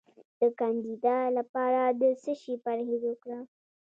د 0.39 0.41
کاندیدا 0.59 1.17
لپاره 1.37 1.81
د 2.01 2.03
څه 2.21 2.31
شي 2.41 2.53
پرهیز 2.65 3.01
وکړم؟ 3.07 3.43